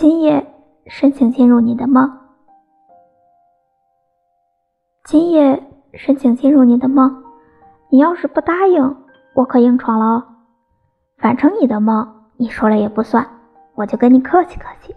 [0.00, 0.54] 今夜
[0.86, 2.10] 申请进入你的梦。
[5.04, 7.22] 今夜申请进入你的梦
[7.90, 8.96] 你要是不答应
[9.34, 10.24] 我可硬闯了哦。
[11.18, 13.28] 反正你的梦你说了也不算
[13.74, 14.96] 我就跟你客气客气。